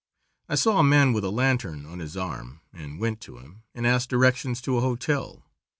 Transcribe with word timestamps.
I 0.49 0.55
saw 0.55 0.79
a 0.79 0.83
man 0.83 1.13
with 1.13 1.23
a 1.23 1.29
lantern 1.29 1.85
on 1.85 1.99
his 1.99 2.17
arm, 2.17 2.61
and 2.73 2.99
went 2.99 3.21
to 3.21 3.37
him 3.37 3.61
and 3.75 3.85
asked 3.85 4.09
directions 4.09 4.59
to 4.61 4.77
a 4.77 4.81
hotel. 4.81 5.45